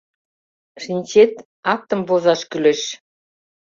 [0.83, 1.33] —Шинчет...
[1.73, 2.81] актым возаш кӱлеш...